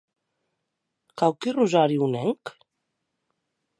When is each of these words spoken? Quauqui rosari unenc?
Quauqui 1.21 1.53
rosari 1.57 1.99
unenc? 2.07 2.55